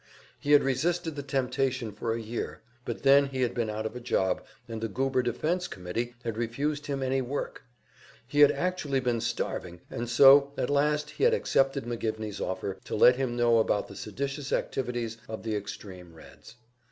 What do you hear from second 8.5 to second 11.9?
actually been starving, and so at last he had accepted